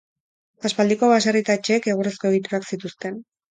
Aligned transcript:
Aspaldiko 0.69 1.09
baserri 1.11 1.45
eta 1.45 1.57
etxeek 1.61 1.91
egurrezko 1.93 2.31
egiturak 2.35 2.69
zituzten. 2.75 3.25